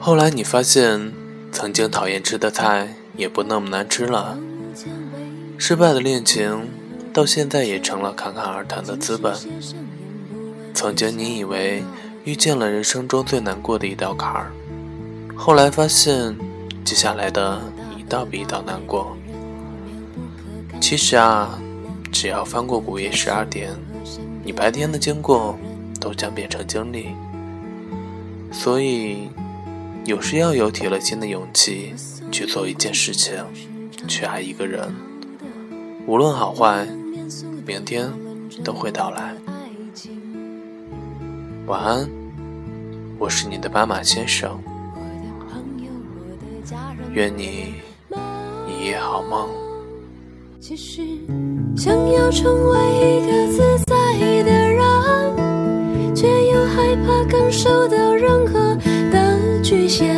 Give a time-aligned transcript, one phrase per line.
[0.00, 1.12] 后来你发现，
[1.50, 4.38] 曾经讨厌吃的菜也不那么难吃了。
[5.58, 6.68] 失败的恋情，
[7.12, 9.34] 到现在也成了侃侃而谈的资本。
[10.72, 11.82] 曾经你以为
[12.24, 14.52] 遇见了人生中最难过的一道坎儿，
[15.36, 16.36] 后来发现，
[16.84, 17.60] 接下来的
[17.98, 19.16] 一道比一道难过。
[20.80, 21.58] 其实啊，
[22.12, 23.76] 只要翻过午夜十二点，
[24.44, 25.58] 你白天的经过
[26.00, 27.08] 都将变成经历。
[28.52, 29.28] 所以。
[30.08, 31.94] 有时要有铁了心的勇气
[32.32, 33.44] 去做一件事情，
[34.06, 34.90] 去爱一个人，
[36.06, 36.88] 无论好坏，
[37.66, 38.10] 明天
[38.64, 39.34] 都会到来。
[41.66, 42.08] 晚安，
[43.18, 44.58] 我是你的斑马先生，
[47.12, 47.74] 愿你
[48.66, 49.46] 一夜好梦。
[50.58, 51.02] 其实，
[51.76, 53.94] 想要成为一个自在
[54.42, 58.47] 的人，却又害怕感受到任何。
[59.88, 60.14] 局限，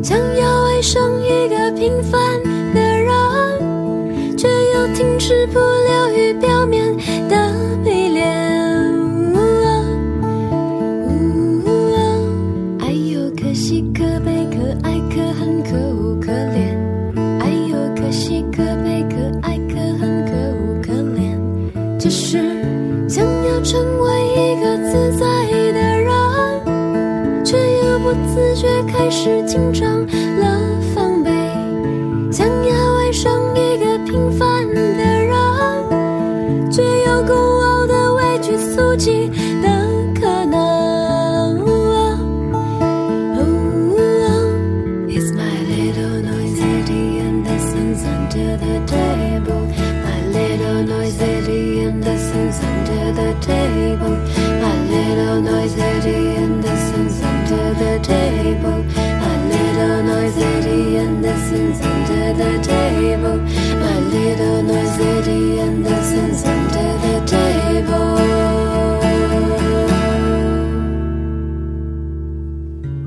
[0.00, 2.40] 想要爱上一个平凡
[2.72, 3.10] 的人，
[4.38, 6.96] 却又停止不了于表面
[7.28, 7.52] 的
[7.84, 8.24] 美脸。
[12.78, 16.78] 哎呦，可惜可悲，可爱可恨，可恶可怜。
[17.40, 21.36] 哎呦，可惜可悲，可爱可恨，可恶可怜。
[21.98, 22.38] 只是
[23.08, 25.26] 想要成为一个自在
[28.36, 31.30] 自觉开始紧张了防备，
[32.30, 39.30] 想要爱上一个平凡的人，却又孤傲的畏惧俗气
[39.62, 39.68] 的
[40.20, 41.64] 可能。
[45.08, 49.05] It's my little noisy and the things under the table.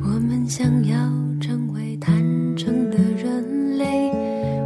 [0.02, 0.98] 我们想要
[1.40, 2.16] 成为坦
[2.56, 4.12] 诚的人类，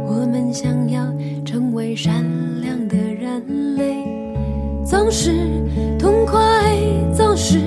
[0.06, 1.04] 我们想要
[1.44, 2.24] 成为善
[2.60, 4.04] 良的人类，
[4.84, 5.30] 总是
[5.98, 6.40] 痛快，
[7.14, 7.58] 总是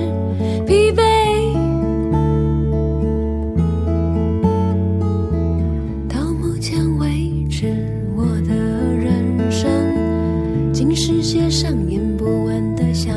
[11.30, 13.12] 街上演不完的笑。